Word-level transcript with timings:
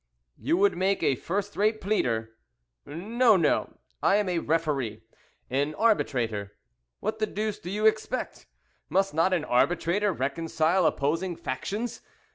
"You 0.39 0.57
would 0.57 0.75
make 0.75 1.03
a 1.03 1.13
first 1.13 1.55
rate 1.55 1.79
pleader." 1.79 2.31
"No, 2.87 3.37
no 3.37 3.77
I 4.01 4.15
am 4.15 4.29
a 4.29 4.39
referee 4.39 5.03
an 5.47 5.75
arbitrator. 5.75 6.55
What 7.01 7.19
the 7.19 7.27
deuce 7.27 7.59
do 7.59 7.69
you 7.69 7.85
expect? 7.85 8.47
Must 8.89 9.13
not 9.13 9.31
an 9.31 9.45
arbitrator 9.45 10.11
reconcile 10.11 10.87
opposing 10.87 11.35
factions? 11.35 12.01